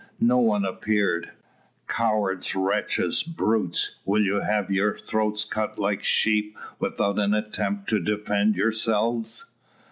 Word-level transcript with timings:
No 0.19 0.39
one 0.39 0.65
appeared. 0.65 1.29
"Cowards, 1.87 2.55
wretches, 2.55 3.21
brutes, 3.21 3.99
will 4.03 4.23
you 4.23 4.39
have 4.39 4.71
your 4.71 4.97
throats 4.97 5.45
cut 5.45 5.77
like 5.77 6.01
sheep 6.01 6.57
without 6.79 7.19
an 7.19 7.35
attempt 7.35 7.87
to 7.89 7.99
defend 7.99 8.55
yourselves? 8.55 9.51